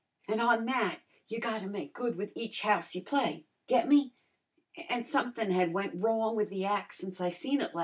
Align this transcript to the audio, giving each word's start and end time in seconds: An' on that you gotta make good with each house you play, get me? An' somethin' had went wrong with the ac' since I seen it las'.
An' 0.27 0.39
on 0.39 0.65
that 0.65 0.99
you 1.27 1.39
gotta 1.39 1.67
make 1.67 1.93
good 1.93 2.15
with 2.15 2.31
each 2.35 2.61
house 2.61 2.95
you 2.95 3.03
play, 3.03 3.45
get 3.67 3.87
me? 3.87 4.15
An' 4.89 5.03
somethin' 5.03 5.51
had 5.51 5.73
went 5.75 5.93
wrong 6.01 6.35
with 6.35 6.49
the 6.49 6.65
ac' 6.65 6.87
since 6.91 7.21
I 7.21 7.29
seen 7.29 7.61
it 7.61 7.75
las'. 7.75 7.79